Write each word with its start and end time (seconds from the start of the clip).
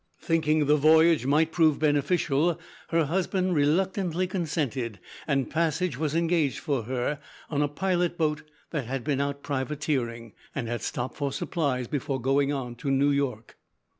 Thinking 0.19 0.65
the 0.65 0.77
voyage 0.77 1.27
might 1.27 1.51
prove 1.51 1.77
beneficial, 1.77 2.59
her 2.87 3.05
husband 3.05 3.53
reluctantly 3.53 4.25
consented, 4.25 4.99
and 5.27 5.47
passage 5.47 5.95
was 5.95 6.15
engaged 6.15 6.57
for 6.57 6.85
her 6.85 7.19
on 7.51 7.61
a 7.61 7.67
pilot 7.67 8.17
boat 8.17 8.41
that 8.71 8.85
had 8.87 9.03
been 9.03 9.21
out 9.21 9.43
privateering, 9.43 10.33
and 10.55 10.67
had 10.67 10.81
stopped 10.81 11.17
for 11.17 11.31
supplies 11.31 11.87
before 11.87 12.19
going 12.19 12.51
on 12.51 12.73
to 12.77 12.89
New 12.89 13.11
York. 13.11 13.59